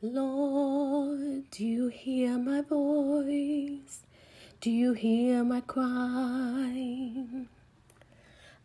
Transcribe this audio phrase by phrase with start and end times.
[0.00, 4.04] Lord, do you hear my voice?
[4.60, 7.46] Do you hear my cry?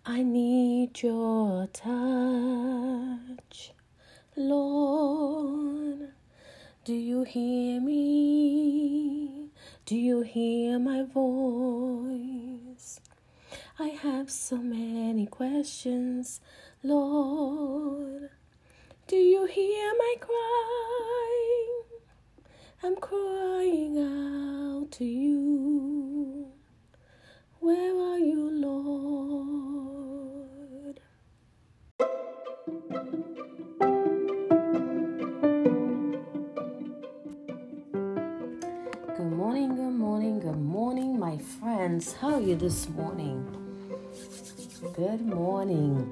[0.06, 3.72] I need your touch.
[4.36, 6.10] Lord,
[6.86, 9.50] do you hear me?
[9.88, 13.00] Do you hear my voice?
[13.80, 16.42] I have so many questions,
[16.84, 18.30] Lord.
[19.14, 21.84] Do you hear my cry?
[22.82, 26.48] I'm crying out to you.
[27.60, 30.10] Where are you, Lord?
[39.16, 42.14] Good morning, good morning, good morning, my friends.
[42.14, 43.46] How are you this morning?
[44.96, 46.12] Good morning.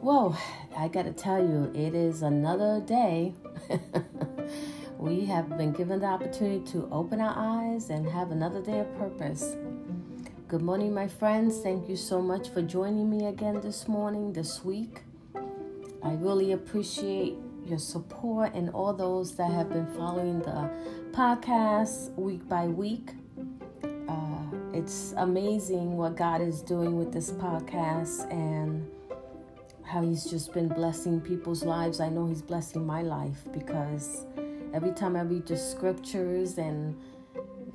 [0.00, 0.34] Whoa,
[0.78, 3.32] I gotta tell you, it is another day.
[4.98, 8.98] we have been given the opportunity to open our eyes and have another day of
[8.98, 9.56] purpose.
[10.48, 11.60] Good morning, my friends.
[11.60, 15.00] Thank you so much for joining me again this morning, this week.
[16.02, 20.70] I really appreciate your support and all those that have been following the
[21.12, 23.12] podcast week by week.
[23.82, 28.86] Uh, it's amazing what God is doing with this podcast and
[29.86, 32.00] how He's just been blessing people's lives.
[32.00, 34.26] I know He's blessing my life because
[34.74, 36.96] every time I read the scriptures and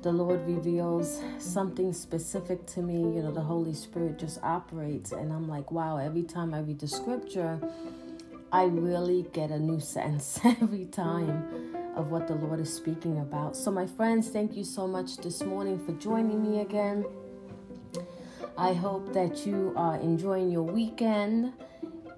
[0.02, 5.32] the Lord reveals something specific to me, you know, the Holy Spirit just operates, and
[5.32, 7.60] I'm like, wow, every time I read the scripture,
[8.50, 13.56] I really get a new sense every time of what the Lord is speaking about.
[13.56, 17.04] So, my friends, thank you so much this morning for joining me again.
[18.58, 21.52] I hope that you are enjoying your weekend,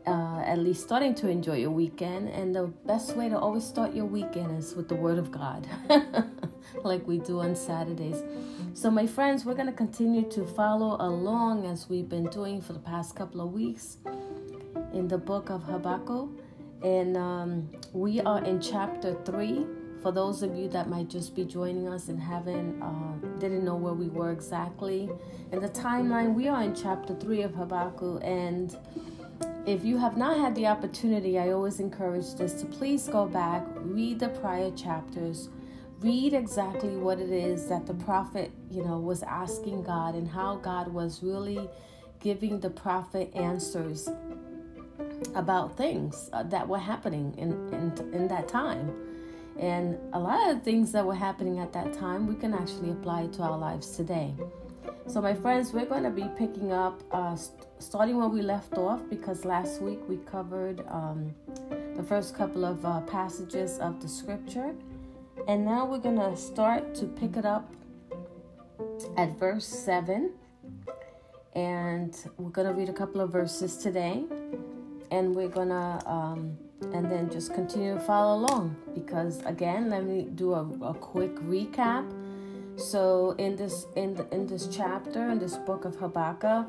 [0.06, 2.28] uh, at least starting to enjoy your weekend.
[2.28, 5.66] And the best way to always start your weekend is with the Word of God,
[6.84, 8.22] like we do on Saturdays.
[8.74, 12.72] So, my friends, we're going to continue to follow along as we've been doing for
[12.72, 13.98] the past couple of weeks
[14.92, 16.30] in the book of Habakkuk.
[16.82, 19.66] And um, we are in chapter 3.
[20.02, 23.76] For those of you that might just be joining us and haven't, uh, didn't know
[23.76, 25.08] where we were exactly
[25.54, 28.20] in the timeline, we are in chapter 3 of Habakkuk.
[28.24, 28.76] And
[29.66, 33.64] if you have not had the opportunity, I always encourage this to please go back,
[33.76, 35.48] read the prior chapters,
[36.00, 40.56] read exactly what it is that the prophet, you know, was asking God and how
[40.56, 41.68] God was really
[42.20, 44.08] giving the prophet answers
[45.34, 48.94] about things uh, that were happening in, in in that time.
[49.58, 52.90] And a lot of the things that were happening at that time we can actually
[52.90, 54.34] apply to our lives today
[55.06, 58.76] so my friends we're going to be picking up uh, st- starting where we left
[58.78, 61.34] off because last week we covered um,
[61.96, 64.74] the first couple of uh, passages of the scripture.
[65.46, 67.72] And now we're going to start to pick it up
[69.16, 70.32] at verse 7
[71.54, 74.24] and we're going to read a couple of verses today.
[75.10, 76.56] And we're gonna um,
[76.92, 81.36] and then just continue to follow along because again let me do a, a quick
[81.36, 82.10] recap
[82.76, 86.66] so in this in the, in this chapter in this book of habakkuk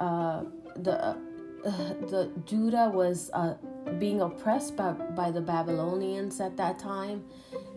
[0.00, 0.42] uh,
[0.76, 1.14] the uh,
[1.64, 3.54] the judah was uh,
[3.98, 7.24] being oppressed by, by the babylonians at that time.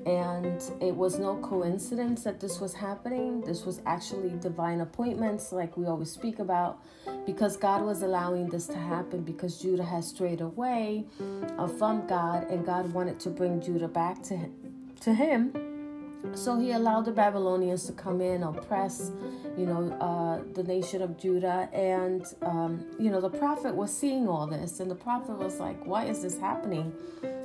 [0.06, 3.42] And it was no coincidence that this was happening.
[3.42, 6.80] This was actually divine appointments like we always speak about
[7.26, 11.06] because god was allowing this to happen because judah has strayed away
[11.58, 14.54] uh, from god and god wanted to bring judah back to him,
[15.00, 15.71] to him
[16.34, 19.12] so he allowed the babylonians to come in oppress
[19.58, 24.28] you know uh, the nation of judah and um, you know the prophet was seeing
[24.28, 26.94] all this and the prophet was like why is this happening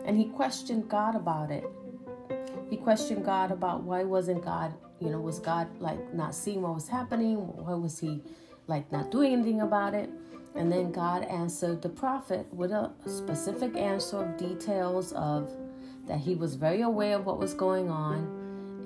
[0.05, 1.65] and he questioned god about it
[2.71, 6.75] he questioned God about why wasn't God, you know, was God like not seeing what
[6.75, 7.37] was happening?
[7.37, 8.23] Why was he
[8.67, 10.11] like not doing anything about it?
[10.55, 15.51] And then God answered the prophet with a specific answer of details of
[16.07, 18.36] that he was very aware of what was going on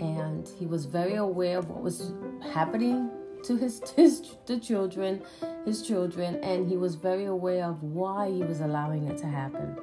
[0.00, 2.12] and he was very aware of what was
[2.52, 3.10] happening
[3.44, 5.22] to his, his the children,
[5.64, 9.76] his children, and he was very aware of why he was allowing it to happen.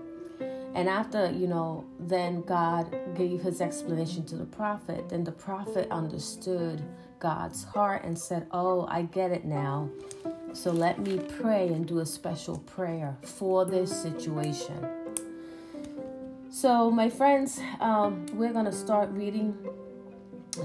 [0.74, 5.88] And after, you know, then God gave his explanation to the prophet, then the prophet
[5.90, 6.84] understood
[7.20, 9.90] God's heart and said, Oh, I get it now.
[10.54, 14.88] So let me pray and do a special prayer for this situation.
[16.50, 19.56] So, my friends, um, we're going to start reading,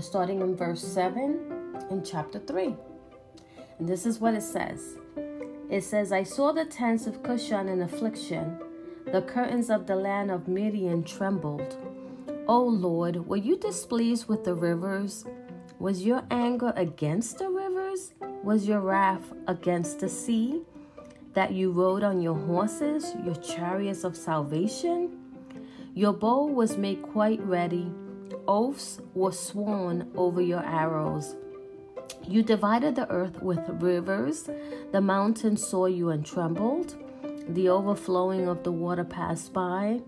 [0.00, 2.74] starting in verse 7 in chapter 3.
[3.78, 4.96] And this is what it says
[5.68, 8.58] It says, I saw the tents of Cushan in affliction,
[9.06, 11.76] the curtains of the land of Midian trembled.
[12.48, 15.24] O Lord, were you displeased with the rivers?
[15.78, 18.14] Was your anger against the rivers?
[18.42, 20.62] Was your wrath against the sea?
[21.34, 25.18] That you rode on your horses, your chariots of salvation?
[25.94, 27.92] Your bow was made quite ready,
[28.46, 31.36] oaths were sworn over your arrows.
[32.26, 34.48] You divided the earth with rivers,
[34.92, 36.96] the mountains saw you and trembled.
[37.48, 40.02] The overflowing of the water passed by.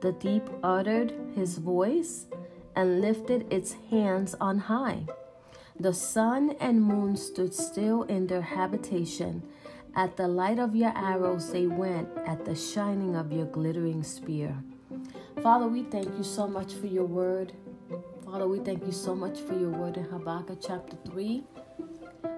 [0.00, 2.26] The deep uttered his voice
[2.76, 5.06] and lifted its hands on high.
[5.80, 9.42] The sun and moon stood still in their habitation.
[9.96, 14.62] At the light of your arrows they went, at the shining of your glittering spear.
[15.48, 17.54] Father, we thank you so much for your word.
[18.22, 21.42] Father, we thank you so much for your word in Habakkuk chapter 3,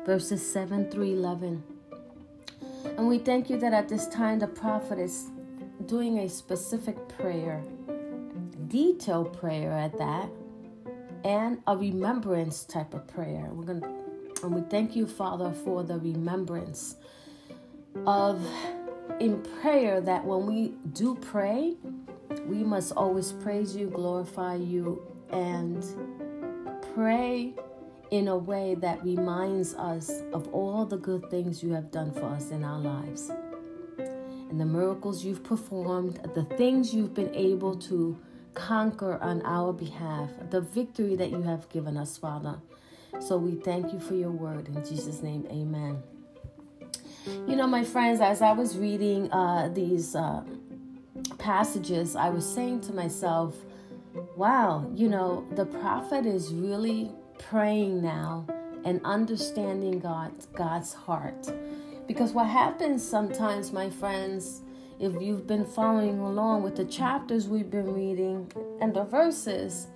[0.07, 1.61] verses 7 through 11.
[2.97, 5.27] And we thank you that at this time the prophet is
[5.87, 7.65] doing a specific prayer,
[8.69, 10.31] detailed prayer at that,
[11.25, 13.49] and a remembrance type of prayer.
[13.51, 13.83] We're going
[14.45, 16.95] and we thank you, Father, for the remembrance
[18.07, 18.41] of
[19.19, 21.75] in prayer that when we do pray,
[22.47, 25.85] we must always praise you, glorify you, and
[26.95, 27.55] pray
[28.11, 32.25] in a way that reminds us of all the good things you have done for
[32.25, 33.31] us in our lives
[34.51, 38.19] and the miracles you've performed, the things you've been able to
[38.55, 42.59] conquer on our behalf, the victory that you have given us, Father.
[43.21, 44.67] So we thank you for your word.
[44.67, 46.03] In Jesus' name, amen.
[47.47, 50.43] You know, my friends, as I was reading uh, these uh,
[51.39, 53.57] passages, I was saying to myself,
[54.37, 58.47] wow, you know, the prophet is really praying now
[58.85, 61.53] and understanding God's God's heart.
[62.07, 64.63] Because what happens sometimes, my friends,
[64.99, 68.51] if you've been following along with the chapters we've been reading
[68.81, 69.87] and the verses,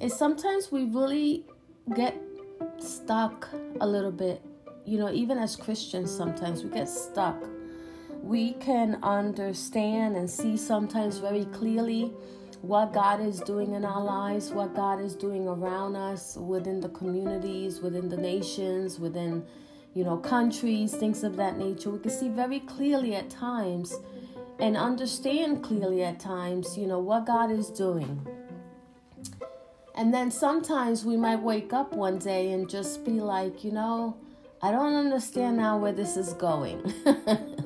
[0.00, 1.44] is sometimes we really
[1.94, 2.20] get
[2.78, 3.48] stuck
[3.80, 4.42] a little bit.
[4.84, 7.42] You know, even as Christians, sometimes we get stuck
[8.26, 12.12] we can understand and see sometimes very clearly
[12.60, 16.88] what God is doing in our lives, what God is doing around us, within the
[16.88, 19.44] communities, within the nations, within,
[19.94, 21.90] you know, countries, things of that nature.
[21.90, 23.94] We can see very clearly at times
[24.58, 28.26] and understand clearly at times, you know, what God is doing.
[29.94, 34.16] And then sometimes we might wake up one day and just be like, you know,
[34.60, 36.92] I don't understand now where this is going.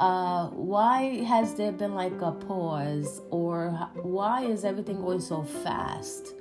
[0.00, 3.20] uh, why has there been like a pause?
[3.30, 6.34] Or why is everything going so fast?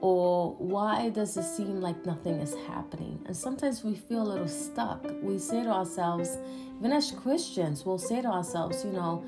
[0.00, 3.20] Or why does it seem like nothing is happening?
[3.26, 5.04] And sometimes we feel a little stuck.
[5.22, 6.38] We say to ourselves
[6.78, 9.24] even as christians we'll say to ourselves you know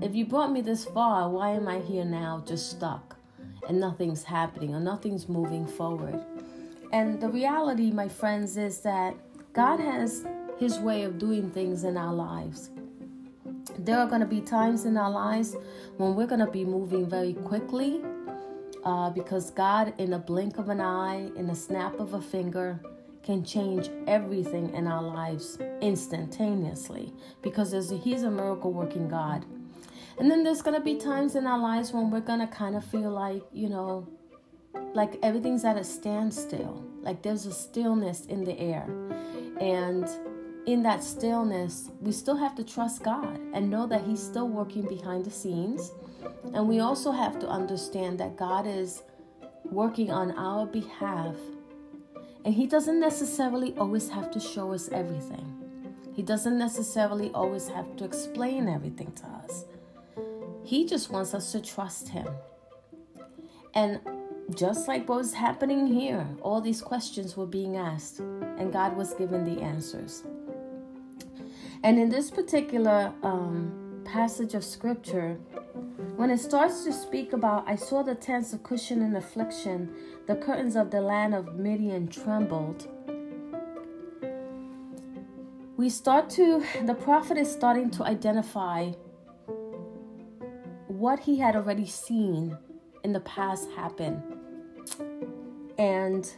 [0.00, 3.16] if you brought me this far why am i here now just stuck
[3.68, 6.24] and nothing's happening or nothing's moving forward?
[6.92, 9.14] And the reality my friends is that
[9.52, 10.24] god has
[10.58, 12.70] his way of doing things in our lives
[13.78, 15.56] there are going to be times in our lives
[15.96, 18.00] when we're going to be moving very quickly
[18.84, 22.80] uh, because God, in a blink of an eye, in a snap of a finger,
[23.22, 27.72] can change everything in our lives instantaneously because
[28.04, 29.44] He's a miracle working God.
[30.18, 32.76] And then there's going to be times in our lives when we're going to kind
[32.76, 34.08] of feel like, you know,
[34.94, 38.86] like everything's at a standstill, like there's a stillness in the air.
[39.60, 40.08] And
[40.66, 44.86] in that stillness, we still have to trust God and know that He's still working
[44.86, 45.92] behind the scenes.
[46.52, 49.02] And we also have to understand that God is
[49.64, 51.36] working on our behalf.
[52.44, 55.54] And He doesn't necessarily always have to show us everything,
[56.14, 59.64] He doesn't necessarily always have to explain everything to us.
[60.64, 62.26] He just wants us to trust Him.
[63.74, 64.00] And
[64.56, 69.14] just like what was happening here, all these questions were being asked, and God was
[69.14, 70.24] given the answers.
[71.82, 75.38] And in this particular um, passage of scripture,
[76.16, 79.94] when it starts to speak about, I saw the tents of Cushan in affliction,
[80.26, 82.88] the curtains of the land of Midian trembled.
[85.76, 88.92] We start to, the prophet is starting to identify
[90.88, 92.56] what he had already seen
[93.04, 94.22] in the past happen
[95.76, 96.32] and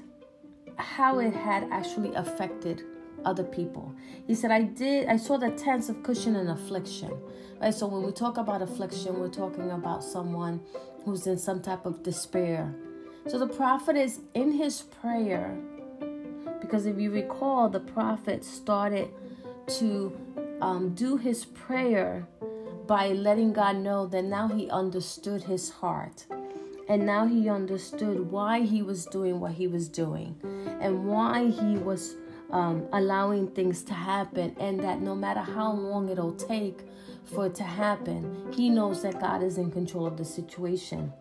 [0.76, 2.82] how it had actually affected
[3.24, 3.94] other people.
[4.26, 7.12] He said, I did, I saw the tents of Cushan and affliction.
[7.60, 7.74] Right?
[7.74, 10.60] So when we talk about affliction, we're talking about someone
[11.04, 12.74] who's in some type of despair.
[13.26, 15.58] So the prophet is in his prayer,
[16.60, 19.10] because if you recall, the prophet started
[19.78, 20.16] to
[20.60, 22.26] um, do his prayer
[22.86, 26.26] by letting God know that now he understood his heart.
[26.88, 30.34] And now he understood why he was doing what he was doing
[30.80, 32.14] and why he was
[32.50, 36.80] um, allowing things to happen, and that no matter how long it'll take
[37.24, 41.12] for it to happen, he knows that God is in control of the situation.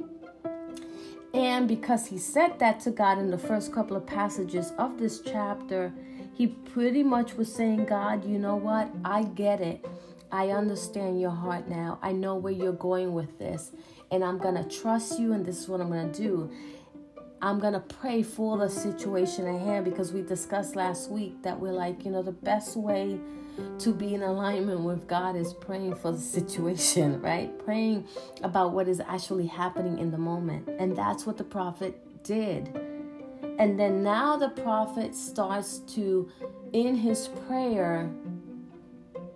[1.34, 5.20] And because he said that to God in the first couple of passages of this
[5.20, 5.94] chapter,
[6.34, 8.90] he pretty much was saying, God, you know what?
[9.04, 9.86] I get it.
[10.32, 12.00] I understand your heart now.
[12.02, 13.72] I know where you're going with this.
[14.12, 16.52] And I'm going to trust you, and this is what I'm going to do.
[17.42, 21.60] I'm going to pray for the situation at hand because we discussed last week that
[21.60, 23.20] we're like, you know, the best way
[23.80, 27.58] to be in alignment with God is praying for the situation, right?
[27.64, 28.08] Praying
[28.42, 30.68] about what is actually happening in the moment.
[30.80, 32.76] And that's what the prophet did.
[33.60, 36.30] And then now the prophet starts to,
[36.74, 38.12] in his prayer,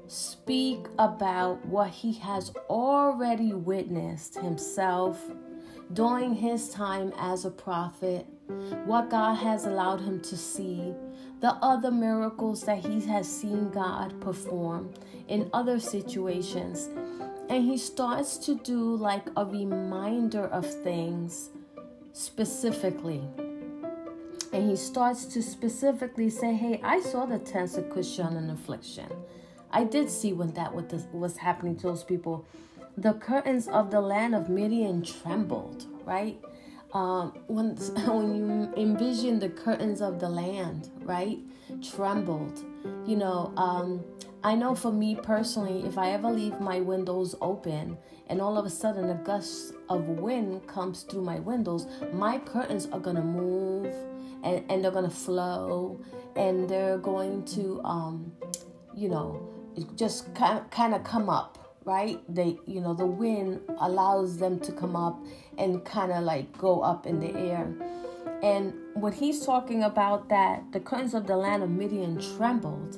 [0.07, 5.19] speak about what he has already witnessed himself
[5.93, 8.25] during his time as a prophet,
[8.85, 10.93] what God has allowed him to see,
[11.39, 14.93] the other miracles that he has seen God perform
[15.27, 16.89] in other situations.
[17.49, 21.49] And he starts to do like a reminder of things
[22.13, 23.23] specifically.
[24.53, 29.09] And he starts to specifically say, Hey, I saw the tents of Cushan and affliction.
[29.71, 30.73] I did see when that
[31.13, 32.45] was happening to those people
[32.97, 36.39] the curtains of the land of Midian trembled, right?
[36.93, 41.39] Um, when when you envision the curtains of the land, right,
[41.81, 42.63] trembled.
[43.05, 44.03] You know, um,
[44.43, 48.65] I know for me personally, if I ever leave my windows open and all of
[48.65, 53.93] a sudden a gust of wind comes through my windows, my curtains are gonna move
[54.43, 55.99] and, and they're gonna flow
[56.35, 58.31] and they're going to, um,
[58.95, 59.47] you know,
[59.95, 62.19] just kind of come up right?
[62.33, 65.19] They you know the wind allows them to come up
[65.57, 67.73] and kind of like go up in the air.
[68.43, 72.97] And when he's talking about that the curtains of the land of midian trembled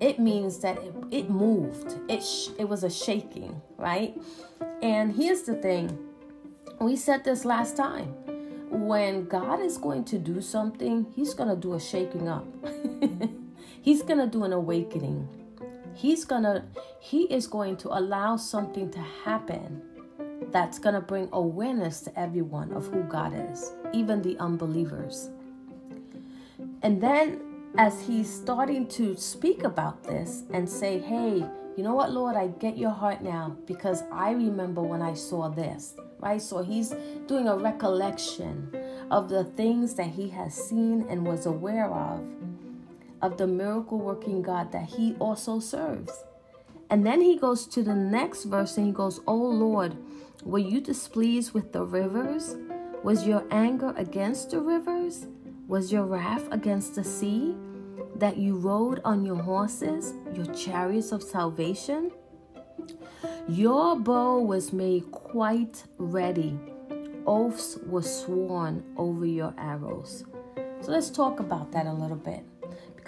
[0.00, 1.98] it means that it, it moved.
[2.08, 4.16] It sh- it was a shaking right?
[4.82, 5.98] And here's the thing.
[6.80, 8.14] We said this last time.
[8.70, 12.46] When god is going to do something he's going to do a shaking up.
[13.80, 15.28] He's going to do an awakening
[15.94, 16.64] he's gonna
[17.00, 19.82] he is going to allow something to happen
[20.50, 25.30] that's gonna bring awareness to everyone of who god is even the unbelievers.
[26.82, 27.40] And then
[27.76, 31.44] as he's starting to speak about this and say hey
[31.76, 32.34] you know what lord?
[32.34, 36.40] I get your heart now because i remember when i saw this right?
[36.40, 36.94] So he's
[37.26, 38.70] doing a recollection
[39.10, 42.20] of the things that he has seen and was aware of
[43.22, 46.24] of the miracle working God that he also serves.
[46.90, 49.96] And then he goes to the next verse and he goes, Oh Lord,
[50.42, 52.56] were you displeased with the rivers?
[53.02, 55.26] Was your anger against the rivers?
[55.66, 57.54] Was your wrath against the sea?
[58.16, 62.10] That you rode on your horses, your chariots of salvation?
[63.48, 66.58] Your bow was made quite ready.
[67.26, 70.24] Oaths were sworn over your arrows.
[70.80, 72.44] So let's talk about that a little bit.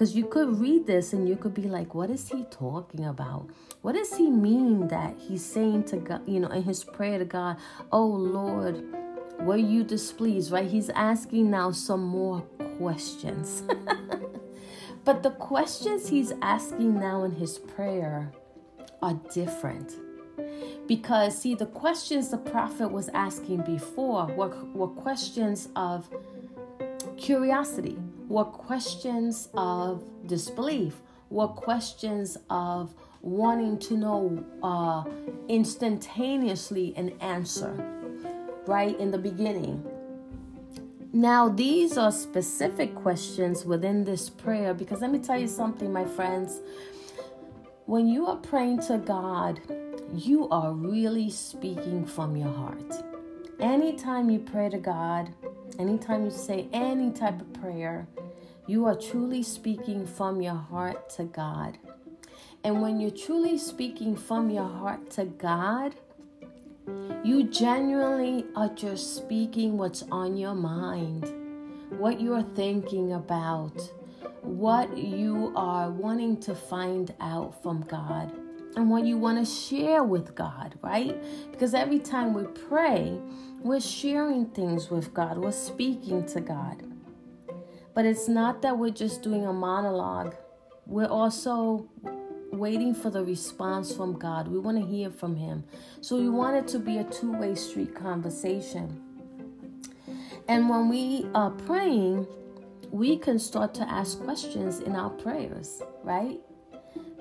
[0.01, 3.51] Because you could read this and you could be like, what is he talking about?
[3.83, 7.27] What does he mean that he's saying to God, you know, in his prayer to
[7.27, 7.59] God,
[7.93, 8.83] oh Lord,
[9.41, 10.67] were you displeased, right?
[10.67, 12.41] He's asking now some more
[12.79, 13.63] questions.
[15.05, 18.33] but the questions he's asking now in his prayer
[19.03, 19.93] are different.
[20.87, 26.09] Because, see, the questions the prophet was asking before were, were questions of
[27.19, 27.99] curiosity
[28.31, 35.03] were questions of disbelief, were questions of wanting to know uh,
[35.49, 37.73] instantaneously an answer,
[38.69, 39.85] right in the beginning.
[41.13, 46.05] Now, these are specific questions within this prayer because let me tell you something, my
[46.05, 46.61] friends.
[47.87, 49.61] When you are praying to God,
[50.15, 52.95] you are really speaking from your heart.
[53.59, 55.35] Anytime you pray to God,
[55.79, 58.09] anytime you say any type of prayer,
[58.67, 61.79] you are truly speaking from your heart to God.
[62.63, 65.95] And when you're truly speaking from your heart to God,
[67.23, 71.31] You genuinely are just speaking what's on your mind,
[71.99, 73.79] what you're thinking about,
[74.41, 78.33] what you are wanting to find out from God,
[78.77, 81.17] and what you want to share with God, right?
[81.51, 83.19] Because every time we pray,
[83.63, 86.83] we're sharing things with God, we're speaking to God.
[87.95, 90.37] But it's not that we're just doing a monologue,
[90.87, 91.89] we're also
[92.53, 94.49] waiting for the response from God.
[94.49, 95.65] We want to hear from Him.
[96.01, 99.03] So we want it to be a two way street conversation.
[100.49, 102.27] And when we are praying,
[102.91, 106.41] we can start to ask questions in our prayers, right?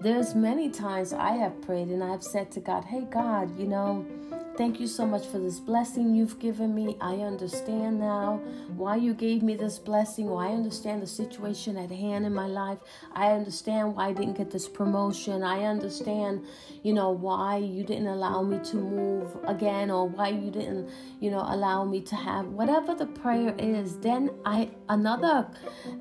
[0.02, 4.06] There's many times I have prayed and I've said to God, Hey, God, you know,
[4.60, 6.98] Thank you so much for this blessing you've given me.
[7.00, 8.42] I understand now
[8.76, 10.28] why you gave me this blessing.
[10.28, 12.80] Why I understand the situation at hand in my life.
[13.14, 15.44] I understand why I didn't get this promotion.
[15.44, 16.46] I understand,
[16.84, 20.90] you know, why you didn't allow me to move again or why you didn't,
[21.22, 23.96] you know, allow me to have whatever the prayer is.
[24.00, 25.48] Then I, another,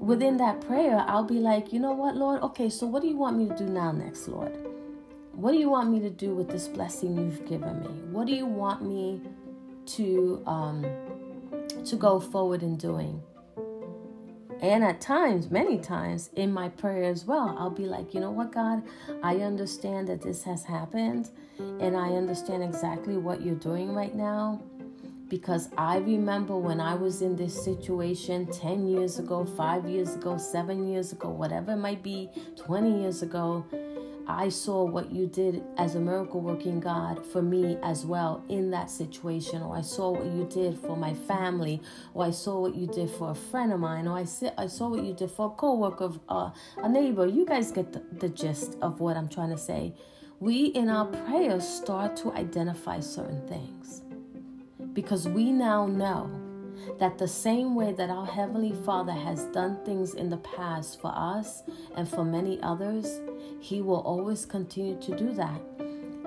[0.01, 2.43] within that prayer, I'll be like, you know what, Lord?
[2.43, 4.78] Okay, so what do you want me to do now next, Lord?
[5.39, 7.87] What do you want me to do with this blessing you've given me?
[8.11, 9.21] What do you want me
[9.87, 10.85] to um,
[11.85, 13.23] to go forward in doing?
[14.61, 18.33] And at times, many times in my prayer as well, I'll be like, you know
[18.33, 18.83] what, God,
[19.23, 21.31] I understand that this has happened
[21.61, 24.61] and I understand exactly what you're doing right now
[25.29, 30.39] because I remember when I was in this situation 10 years ago, 5 years ago,
[30.39, 33.65] 7 years ago, whatever it might be, 20 years ago,
[34.29, 38.71] I saw what you did as a miracle working God for me as well in
[38.73, 41.81] that situation, or I saw what you did for my family,
[42.13, 44.27] or I saw what you did for a friend of mine, or I,
[44.59, 47.27] I saw what you did for a coworker, uh, a neighbor.
[47.27, 49.95] You guys get the, the gist of what I'm trying to say.
[50.41, 54.03] We in our prayers start to identify certain things
[54.93, 56.48] because we now know
[56.99, 61.13] that the same way that our Heavenly Father has done things in the past for
[61.15, 61.63] us
[61.97, 63.21] and for many others,
[63.61, 65.61] He will always continue to do that.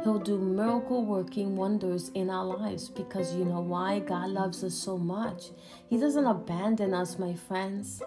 [0.03, 3.99] He'll do miracle working wonders in our lives because you know why?
[3.99, 5.51] God loves us so much.
[5.89, 8.01] He doesn't abandon us, my friends.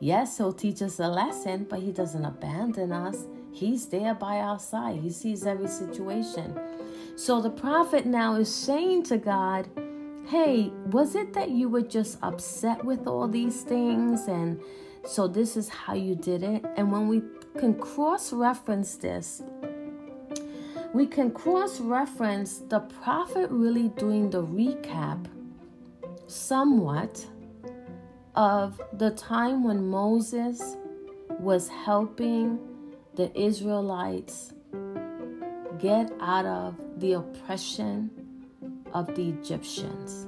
[0.00, 3.24] Yes, He'll teach us a lesson, but He doesn't abandon us.
[3.50, 6.58] He's there by our side, He sees every situation.
[7.16, 9.68] So the prophet now is saying to God,
[10.28, 14.28] hey, was it that you were just upset with all these things?
[14.28, 14.60] And
[15.06, 16.62] so this is how you did it?
[16.76, 17.22] And when we
[17.58, 19.42] can cross reference this,
[20.92, 25.26] we can cross reference the prophet really doing the recap
[26.26, 27.26] somewhat
[28.34, 30.76] of the time when Moses
[31.40, 32.58] was helping
[33.14, 34.52] the Israelites
[35.78, 38.17] get out of the oppression
[38.92, 40.26] of the Egyptians.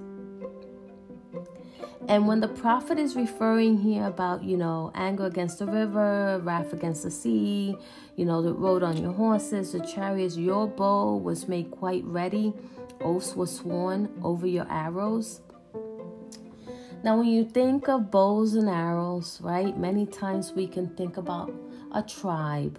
[2.09, 6.73] And when the prophet is referring here about, you know, anger against the river, wrath
[6.73, 7.77] against the sea,
[8.16, 12.53] you know, the road on your horses, the chariots, your bow was made quite ready,
[13.01, 15.40] oaths were sworn over your arrows.
[17.05, 21.55] Now, when you think of bows and arrows, right, many times we can think about
[21.92, 22.79] a tribe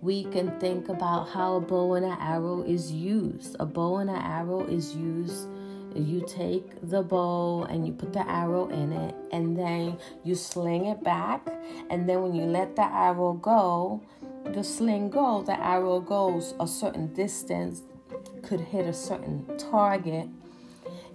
[0.00, 3.56] we can think about how a bow and an arrow is used.
[3.58, 5.48] A bow and an arrow is used.
[5.94, 10.84] You take the bow and you put the arrow in it, and then you sling
[10.84, 11.48] it back.
[11.90, 14.02] And then when you let the arrow go,
[14.44, 17.82] the sling go, the arrow goes a certain distance,
[18.42, 20.28] could hit a certain target.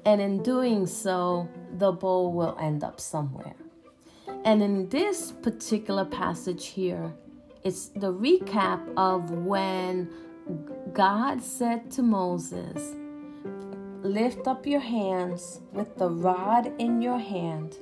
[0.06, 3.56] And in doing so, the bow will end up somewhere.
[4.44, 7.14] And in this particular passage here,
[7.64, 10.10] it's the recap of when
[10.94, 12.96] God said to Moses,
[14.02, 17.78] Lift up your hands with the rod in your hand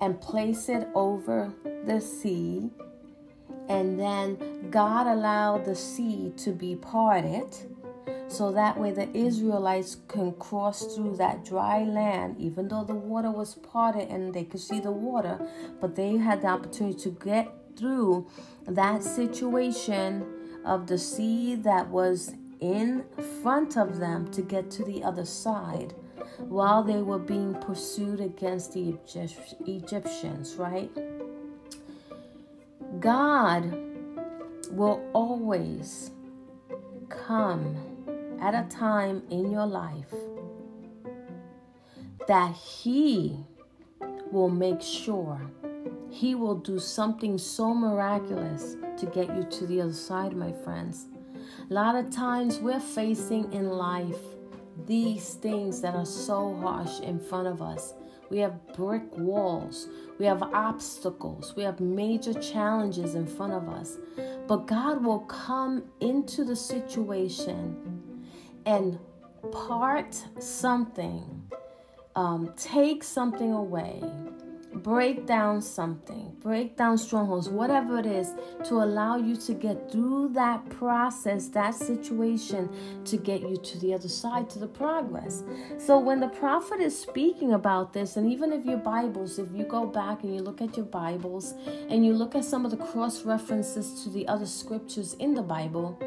[0.00, 1.52] and place it over
[1.86, 2.70] the sea.
[3.68, 7.56] And then God allowed the sea to be parted
[8.26, 13.30] so that way the Israelites can cross through that dry land, even though the water
[13.30, 15.38] was parted and they could see the water,
[15.80, 18.26] but they had the opportunity to get through
[18.66, 20.26] that situation
[20.64, 23.04] of the sea that was in
[23.42, 25.94] front of them to get to the other side
[26.38, 28.96] while they were being pursued against the
[29.66, 30.90] Egyptians, right?
[33.00, 33.76] God
[34.70, 36.10] will always
[37.08, 37.76] come
[38.40, 40.14] at a time in your life
[42.26, 43.36] that He
[44.30, 45.40] will make sure
[46.14, 51.08] he will do something so miraculous to get you to the other side, my friends.
[51.68, 54.20] A lot of times we're facing in life
[54.86, 57.94] these things that are so harsh in front of us.
[58.30, 59.88] We have brick walls.
[60.20, 61.54] We have obstacles.
[61.56, 63.98] We have major challenges in front of us.
[64.46, 68.14] But God will come into the situation
[68.66, 69.00] and
[69.50, 71.50] part something,
[72.14, 74.00] um, take something away,
[74.74, 78.34] break down something, break down strongholds, whatever it is,
[78.64, 82.68] to allow you to get through that process, that situation,
[83.04, 85.42] to get you to the other side, to the progress.
[85.78, 89.64] So when the prophet is speaking about this, and even if your Bibles, if you
[89.64, 91.54] go back and you look at your Bibles
[91.88, 95.42] and you look at some of the cross references to the other scriptures in the
[95.42, 95.98] Bible,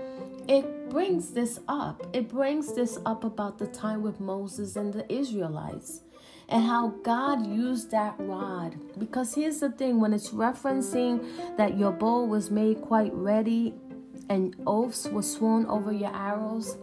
[0.48, 2.08] it brings this up.
[2.14, 6.02] It brings this up about the time with Moses and the Israelites
[6.50, 8.78] and how God used that rod.
[8.98, 13.74] Because here's the thing when it's referencing that your bow was made quite ready
[14.30, 16.78] and oaths were sworn over your arrows.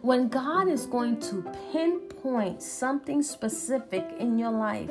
[0.00, 4.90] When God is going to pinpoint something specific in your life,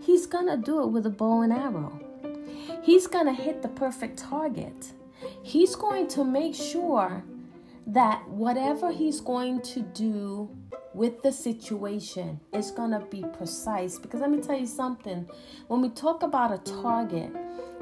[0.00, 2.00] He's going to do it with a bow and arrow.
[2.82, 4.92] He's going to hit the perfect target.
[5.42, 7.24] He's going to make sure
[7.86, 10.56] that whatever He's going to do
[10.94, 13.98] with the situation is going to be precise.
[13.98, 15.28] Because let me tell you something
[15.68, 17.30] when we talk about a target,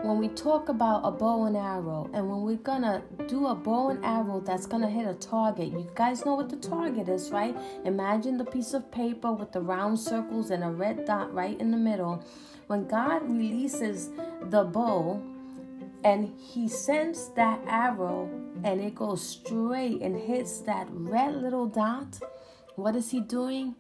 [0.03, 3.55] when we talk about a bow and arrow, and when we're going to do a
[3.55, 7.09] bow and arrow that's going to hit a target, you guys know what the target
[7.09, 7.57] is, right?
[7.85, 11.71] Imagine the piece of paper with the round circles and a red dot right in
[11.71, 12.25] the middle.
[12.69, 14.11] When God releases
[14.43, 15.21] the bow,
[16.05, 18.31] and he sends that arrow
[18.65, 22.21] and it goes straight and hits that red little dot
[22.81, 23.75] what is he doing?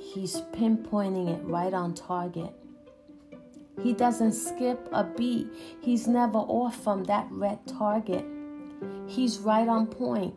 [0.00, 2.52] He's pinpointing it right on target.
[3.80, 5.46] He doesn't skip a beat.
[5.80, 8.24] He's never off from that red target.
[9.06, 10.34] He's right on point.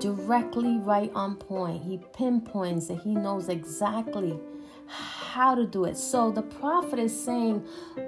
[0.00, 1.84] Directly right on point.
[1.84, 2.98] He pinpoints it.
[3.04, 4.40] He knows exactly
[4.88, 5.96] how to do it.
[5.96, 7.64] So the prophet is saying,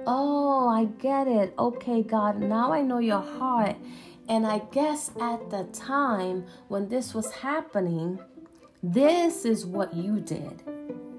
[0.07, 1.53] Oh, I get it.
[1.57, 3.75] Okay, God, now I know your heart.
[4.27, 8.19] And I guess at the time when this was happening,
[8.81, 10.63] this is what you did.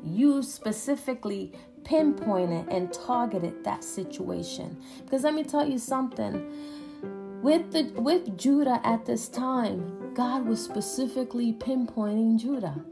[0.03, 1.53] You specifically
[1.85, 4.83] pinpointed and targeted that situation.
[5.05, 6.51] Because let me tell you something.
[7.42, 12.85] With the with Judah at this time, God was specifically pinpointing Judah.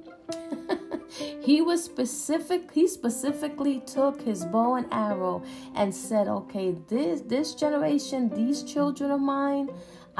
[1.43, 5.43] He was specific he specifically took his bow and arrow
[5.75, 9.69] and said okay this this generation these children of mine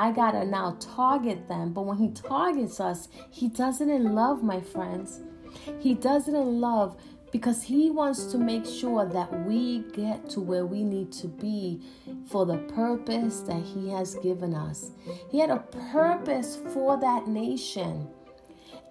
[0.01, 1.75] I gotta now target them.
[1.75, 5.21] But when He targets us, He does it in love, my friends.
[5.79, 6.97] He does it in love
[7.33, 11.83] because He wants to make sure that we get to where we need to be
[12.27, 14.93] for the purpose that He has given us.
[15.31, 18.09] He had a purpose for that nation.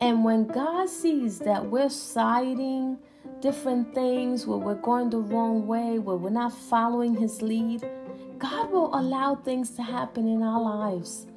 [0.01, 2.97] And when God sees that we're siding
[3.41, 7.85] different things, where we're going the wrong way, where we're not following His lead,
[8.37, 11.27] God will allow things to happen in our lives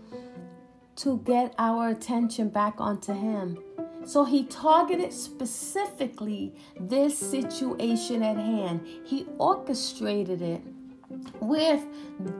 [0.97, 3.59] to get our attention back onto Him.
[4.05, 8.87] So he targeted specifically this situation at hand.
[9.05, 10.63] He orchestrated it
[11.41, 11.85] with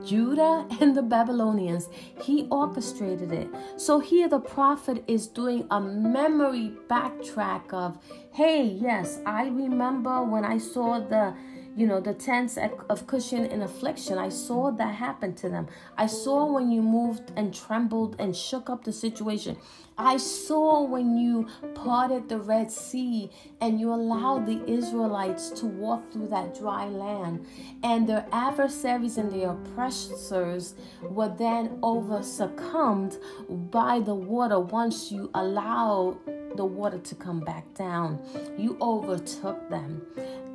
[0.05, 1.89] Judah and the Babylonians.
[2.21, 3.49] He orchestrated it.
[3.77, 7.97] So here the prophet is doing a memory backtrack of,
[8.31, 11.35] hey, yes, I remember when I saw the
[11.75, 14.17] you know, the tents of Cushan in affliction.
[14.17, 15.67] I saw that happen to them.
[15.97, 19.57] I saw when you moved and trembled and shook up the situation.
[19.97, 23.29] I saw when you parted the Red Sea
[23.61, 27.45] and you allowed the Israelites to walk through that dry land.
[27.83, 33.17] And their adversaries and their oppressors were then over succumbed
[33.49, 36.17] by the water once you allowed
[36.55, 38.19] the water to come back down.
[38.57, 40.01] You overtook them.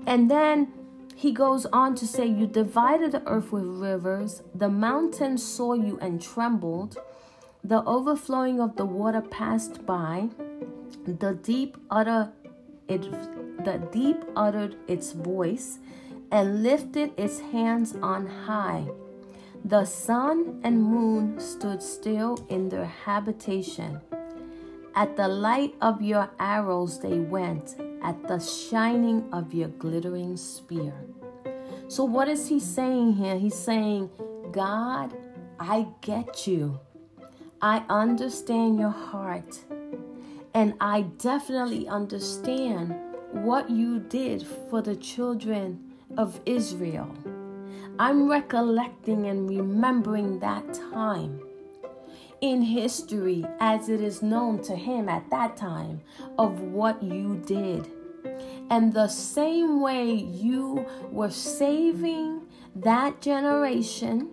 [0.07, 0.73] And then
[1.19, 5.99] he goes on to say, You divided the earth with rivers, the mountains saw you
[6.01, 6.97] and trembled,
[7.65, 10.29] the overflowing of the water passed by,
[11.07, 12.33] the deep uttered
[12.89, 13.03] it
[13.65, 15.79] the deep uttered its voice
[16.31, 18.87] and lifted its hands on high.
[19.65, 24.01] The sun and moon stood still in their habitation.
[24.95, 30.95] At the light of your arrows they went, at the shining of your glittering spear.
[31.89, 33.39] So, what is he saying here?
[33.39, 34.11] He's saying,
[34.53, 35.17] God,
[35.59, 36.79] I get you.
[37.61, 39.61] I understand your heart.
[40.55, 42.95] And I definitely understand
[43.33, 47.13] what you did for the children of Israel.
[47.99, 51.41] I'm recollecting and remembering that time.
[52.41, 56.01] in history as it is known to him at that time
[56.39, 57.91] of what you did.
[58.71, 62.43] And the same way you were saving
[62.77, 64.31] that generation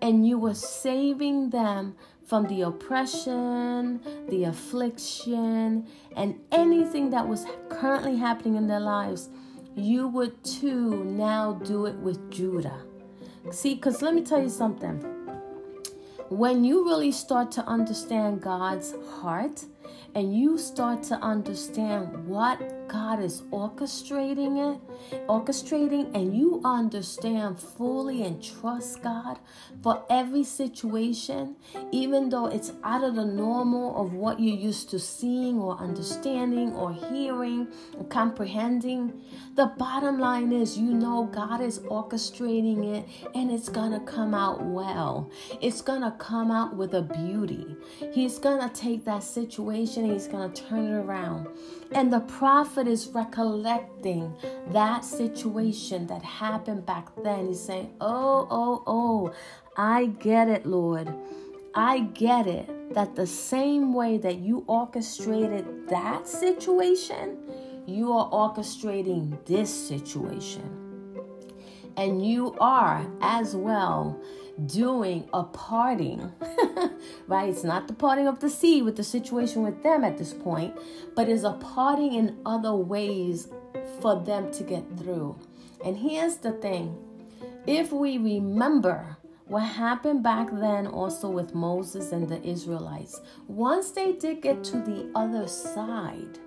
[0.00, 1.96] and you were saving them
[2.32, 9.28] from the oppression, the affliction, and anything that was currently happening in their lives,
[9.76, 12.84] you would too now do it with Judah.
[13.50, 14.98] See, because let me tell you something.
[16.30, 19.66] When you really start to understand God's heart,
[20.14, 24.80] and you start to understand what God is orchestrating it,
[25.26, 29.38] orchestrating, and you understand fully and trust God
[29.82, 31.56] for every situation,
[31.90, 36.72] even though it's out of the normal of what you're used to seeing or understanding
[36.74, 39.22] or hearing or comprehending.
[39.54, 44.62] The bottom line is you know God is orchestrating it and it's gonna come out
[44.62, 45.30] well.
[45.60, 47.76] It's gonna come out with a beauty.
[48.12, 51.48] He's gonna take that situation and he's gonna turn it around.
[51.92, 54.34] And the prophet is recollecting
[54.68, 57.48] that situation that happened back then.
[57.48, 59.32] He's saying, Oh, oh, oh,
[59.76, 61.12] I get it, Lord.
[61.74, 67.38] I get it that the same way that you orchestrated that situation,
[67.86, 70.78] you are orchestrating this situation.
[71.96, 74.20] And you are as well
[74.66, 76.32] doing a parting,
[77.26, 77.48] right?
[77.48, 80.76] It's not the parting of the sea with the situation with them at this point,
[81.14, 83.48] but is a parting in other ways
[84.00, 85.38] for them to get through.
[85.84, 86.96] And here's the thing
[87.66, 94.12] if we remember what happened back then also with Moses and the Israelites, once they
[94.12, 96.38] did get to the other side,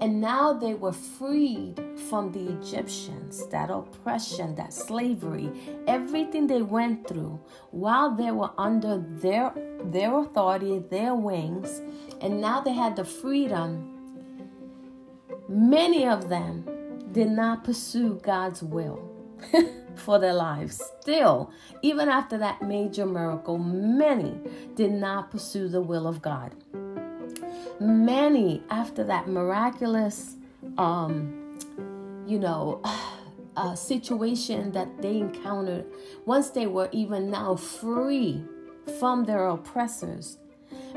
[0.00, 5.50] and now they were freed from the Egyptians, that oppression, that slavery,
[5.86, 9.52] everything they went through while they were under their
[9.84, 11.82] their authority, their wings,
[12.20, 13.90] and now they had the freedom.
[15.48, 16.64] Many of them
[17.12, 19.02] did not pursue God's will
[19.94, 20.82] for their lives.
[21.00, 21.50] Still,
[21.82, 24.38] even after that major miracle, many
[24.74, 26.54] did not pursue the will of God
[27.80, 30.36] many after that miraculous
[30.78, 31.58] um
[32.26, 32.80] you know
[33.56, 35.84] uh, situation that they encountered
[36.26, 38.42] once they were even now free
[38.98, 40.38] from their oppressors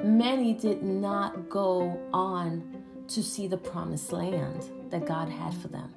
[0.03, 5.93] many did not go on to see the promised land that god had for them.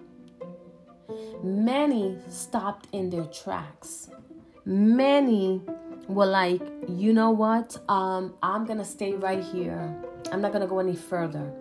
[1.43, 4.11] Many stopped in their tracks.
[4.65, 5.63] Many
[6.09, 7.79] were like you know what?
[7.89, 9.95] Um, i'm gonna stay right here
[10.33, 11.53] I'm not going to go any further.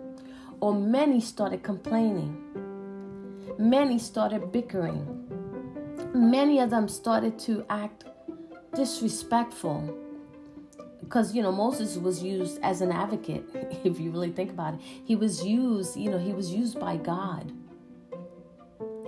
[0.60, 2.36] Or many started complaining.
[3.58, 5.16] Many started bickering.
[6.14, 8.04] Many of them started to act
[8.74, 9.96] disrespectful.
[11.00, 13.44] Because, you know, Moses was used as an advocate,
[13.84, 14.80] if you really think about it.
[15.04, 17.52] He was used, you know, he was used by God.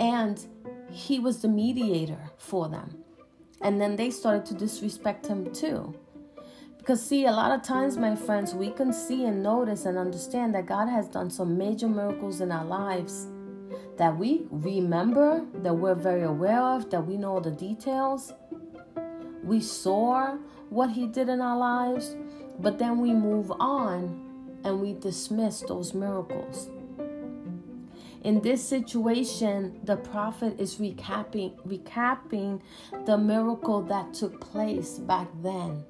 [0.01, 0.45] And
[0.91, 3.05] he was the mediator for them.
[3.61, 5.95] And then they started to disrespect him too.
[6.83, 10.53] Because, see, a lot of times, my friends, we can see and notice and understand
[10.57, 13.29] that God has done some major miracles in our lives
[13.99, 18.33] that we remember, that we're very aware of, that we know the details.
[19.45, 20.39] We saw
[20.71, 22.17] what He did in our lives,
[22.59, 26.69] but then we move on and we dismiss those miracles.
[28.25, 32.61] In this situation, the prophet is recapping recapping
[33.07, 35.85] the miracle that took place back then.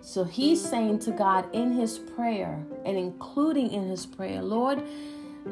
[0.00, 4.82] So he's saying to God in his prayer and including in his prayer, Lord,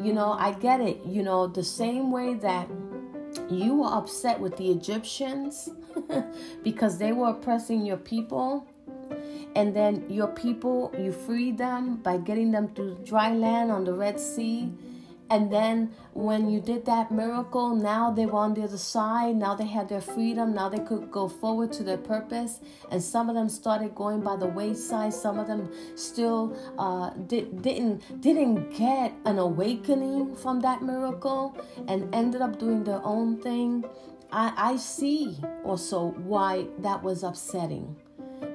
[0.02, 1.04] you know, I get it.
[1.04, 2.68] You know, the same way that
[3.50, 5.68] you were upset with the Egyptians
[6.62, 8.66] because they were oppressing your people.
[9.54, 13.94] And then your people, you freed them by getting them to dry land on the
[13.94, 14.70] Red Sea
[15.28, 19.34] and then when you did that miracle, now they were on the other side.
[19.34, 20.54] Now they had their freedom.
[20.54, 22.60] Now they could go forward to their purpose.
[22.90, 25.12] And some of them started going by the wayside.
[25.12, 31.56] Some of them still uh, did, didn't didn't get an awakening from that miracle
[31.88, 33.84] and ended up doing their own thing.
[34.30, 37.96] I, I see also why that was upsetting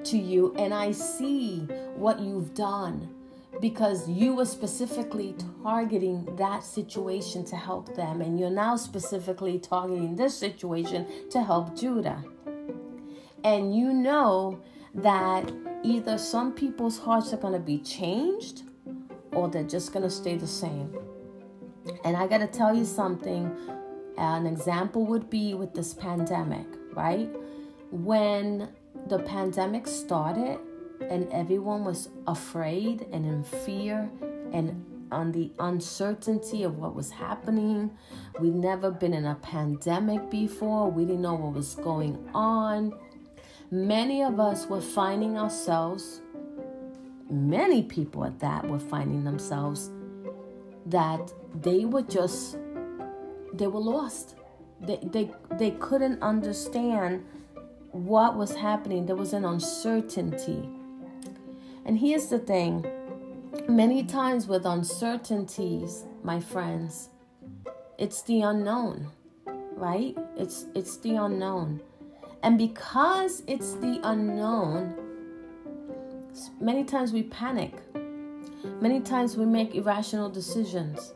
[0.03, 1.59] to you, and I see
[1.95, 3.09] what you've done
[3.61, 10.15] because you were specifically targeting that situation to help them, and you're now specifically targeting
[10.15, 12.23] this situation to help Judah.
[13.43, 14.59] And you know
[14.95, 15.51] that
[15.83, 18.63] either some people's hearts are going to be changed
[19.31, 20.93] or they're just going to stay the same.
[22.03, 23.55] And I got to tell you something.
[24.17, 27.29] An example would be with this pandemic, right?
[27.91, 28.69] When
[29.07, 30.59] the pandemic started,
[31.09, 34.09] and everyone was afraid and in fear
[34.53, 37.91] and on the uncertainty of what was happening.
[38.39, 42.93] We'd never been in a pandemic before, we didn't know what was going on.
[43.69, 46.21] Many of us were finding ourselves,
[47.29, 49.89] many people at that were finding themselves
[50.85, 52.57] that they were just,
[53.53, 54.35] they were lost.
[54.81, 57.23] They, they, they couldn't understand
[57.91, 59.05] what was happening.
[59.05, 60.67] There was an uncertainty.
[61.91, 62.85] And here's the thing
[63.67, 67.09] many times with uncertainties, my friends,
[67.97, 69.07] it's the unknown,
[69.75, 70.17] right?
[70.37, 71.81] It's it's the unknown.
[72.43, 74.95] And because it's the unknown,
[76.61, 77.73] many times we panic.
[78.79, 81.13] Many times we make irrational decisions.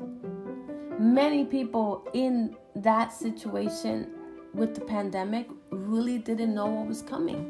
[0.99, 4.09] Many people in that situation
[4.53, 7.45] with the pandemic really didn't know what was coming,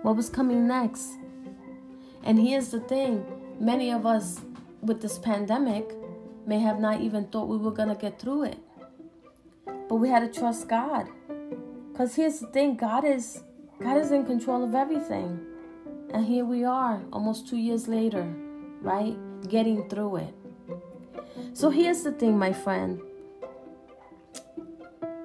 [0.00, 1.19] what was coming next.
[2.22, 3.24] And here's the thing
[3.58, 4.40] many of us
[4.82, 5.94] with this pandemic
[6.46, 8.58] may have not even thought we were going to get through it.
[9.88, 11.08] But we had to trust God.
[11.96, 13.42] Cuz here's the thing, God is
[13.80, 15.40] God is in control of everything.
[16.12, 18.24] And here we are almost 2 years later,
[18.82, 19.16] right?
[19.48, 20.34] Getting through it.
[21.54, 23.00] So here's the thing, my friend.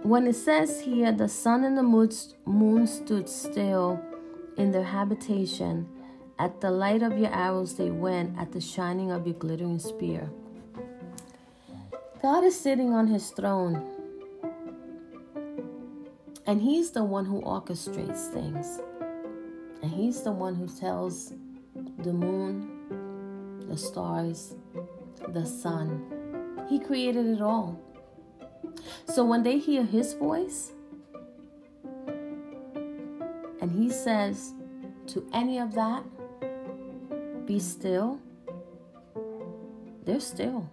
[0.03, 3.99] When it says here, the sun and the moon stood still
[4.55, 5.87] in their habitation,
[6.37, 10.29] at the light of your arrows they went, at the shining of your glittering spear.
[12.21, 13.85] God is sitting on his throne,
[16.45, 18.79] and he's the one who orchestrates things.
[19.81, 21.33] And he's the one who tells
[21.99, 24.55] the moon, the stars,
[25.27, 26.65] the sun.
[26.67, 27.79] He created it all.
[29.05, 30.71] So when they hear his voice,
[33.61, 34.53] and he says
[35.07, 36.03] to any of that,
[37.45, 38.19] be still,
[40.03, 40.69] they're still.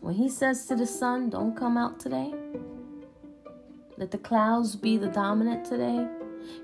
[0.00, 2.32] When he says to the sun, don't come out today,
[3.96, 6.08] let the clouds be the dominant today.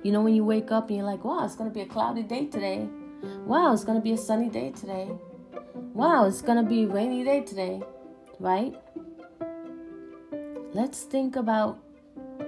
[0.03, 1.87] You know, when you wake up and you're like, wow, it's going to be a
[1.87, 2.89] cloudy day today.
[3.45, 5.11] Wow, it's going to be a sunny day today.
[5.93, 7.83] Wow, it's going to be a rainy day today,
[8.39, 8.75] right?
[10.73, 11.79] Let's think about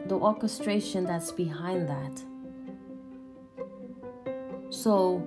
[0.07, 2.23] the orchestration that's behind that.
[4.71, 5.27] So,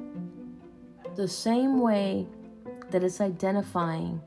[1.15, 2.27] the same way
[2.89, 4.21] that it's identifying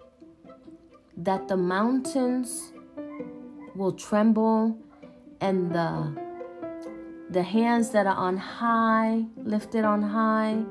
[1.16, 2.73] that the mountains
[3.75, 4.77] will tremble
[5.40, 6.23] and the
[7.31, 10.62] the hands that are on high lifted on high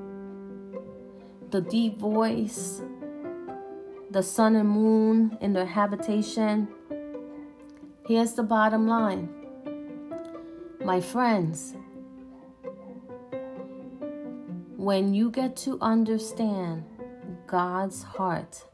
[1.52, 2.82] the deep voice
[4.12, 6.68] the sun and moon in their habitation
[8.06, 9.30] Here's the bottom line.
[10.84, 11.74] My friends,
[14.84, 16.84] when you get to understand
[17.48, 18.66] God's heart,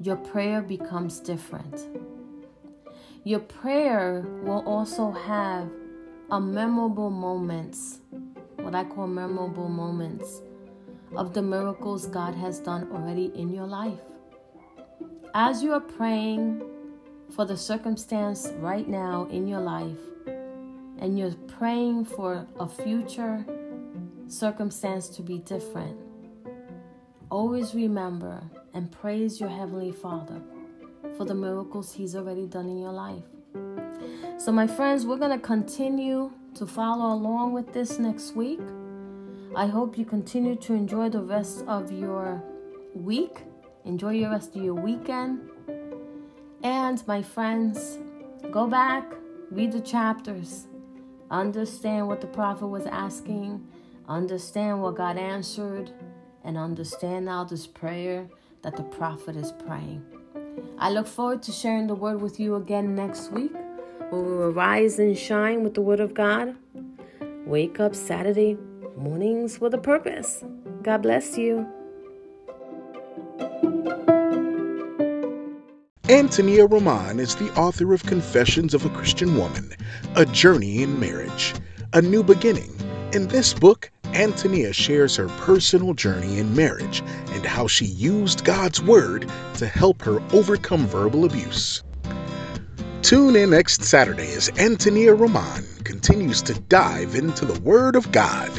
[0.00, 1.86] your prayer becomes different.
[3.22, 5.70] Your prayer will also have
[6.32, 8.00] a memorable moments,
[8.56, 10.42] what I call memorable moments
[11.14, 14.00] of the miracles God has done already in your life.
[15.32, 16.60] As you are praying
[17.30, 20.00] for the circumstance right now in your life
[20.98, 23.46] and you're praying for a future
[24.28, 25.96] circumstance to be different,
[27.30, 28.42] always remember
[28.74, 30.40] and praise your Heavenly Father
[31.16, 33.24] for the miracles He's already done in your life.
[34.38, 38.60] So, my friends, we're going to continue to follow along with this next week.
[39.56, 42.42] I hope you continue to enjoy the rest of your
[42.94, 43.38] week.
[43.84, 45.50] Enjoy the rest of your weekend.
[46.62, 47.98] And my friends,
[48.50, 49.12] go back,
[49.50, 50.66] read the chapters,
[51.30, 53.66] understand what the prophet was asking,
[54.08, 55.92] understand what God answered,
[56.42, 58.26] and understand now this prayer
[58.62, 60.02] that the prophet is praying.
[60.78, 63.52] I look forward to sharing the word with you again next week
[64.10, 66.56] when we will rise and shine with the word of God.
[67.46, 68.56] Wake up Saturday
[68.96, 70.42] mornings with a purpose.
[70.82, 71.66] God bless you.
[76.08, 79.70] Antonia Roman is the author of Confessions of a Christian Woman,
[80.16, 81.54] A Journey in Marriage,
[81.92, 82.74] A New Beginning.
[83.12, 87.02] In this book, Antonia shares her personal journey in marriage
[87.32, 91.82] and how she used God's Word to help her overcome verbal abuse.
[93.02, 98.50] Tune in next Saturday as Antonia Roman continues to dive into the Word of God.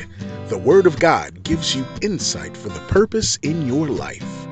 [0.47, 4.48] The Word of God gives you insight for the purpose in your life.